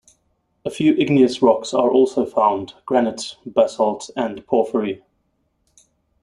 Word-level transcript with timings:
A 0.65 0.71
few 0.71 0.95
igneous 0.95 1.43
rocks 1.43 1.75
are 1.75 1.91
also 1.91 2.25
found: 2.25 2.73
granite, 2.87 3.35
basalt 3.45 4.09
and 4.17 4.43
porphyry. 4.47 5.03